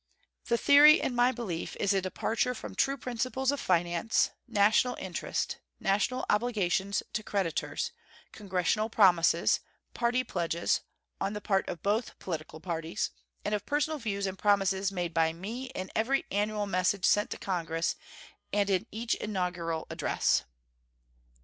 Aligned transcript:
The 0.45 0.57
theory, 0.57 0.99
in 0.99 1.13
my 1.13 1.31
belief, 1.31 1.75
is 1.79 1.93
a 1.93 2.01
departure 2.01 2.55
from 2.55 2.73
true 2.73 2.97
principles 2.97 3.51
of 3.51 3.59
finance, 3.59 4.31
national 4.47 4.95
interest, 4.95 5.59
national 5.79 6.25
obligations 6.27 7.03
to 7.13 7.21
creditors, 7.21 7.91
Congressional 8.31 8.89
promises, 8.89 9.59
party 9.93 10.23
pledges 10.23 10.79
(on 11.19 11.33
the 11.33 11.39
part 11.39 11.69
of 11.69 11.83
both 11.83 12.17
political 12.17 12.59
parties), 12.59 13.11
and 13.45 13.53
of 13.53 13.67
personal 13.67 13.99
views 13.99 14.25
and 14.25 14.39
promises 14.39 14.91
made 14.91 15.13
by 15.13 15.33
me 15.33 15.65
in 15.75 15.91
every 15.95 16.25
annual 16.31 16.65
message 16.65 17.05
sent 17.05 17.29
to 17.29 17.37
Congress 17.37 17.95
and 18.51 18.71
in 18.71 18.87
each 18.91 19.13
inaugural 19.13 19.85
address. 19.91 20.45